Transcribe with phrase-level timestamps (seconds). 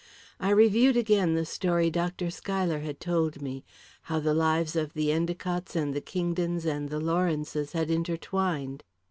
[0.39, 2.31] I reviewed again the story Dr.
[2.31, 3.63] Schuyler had told me.
[4.09, 8.83] How the lives of the Endicotts and the Kingdons and the Lawrences had intertwined!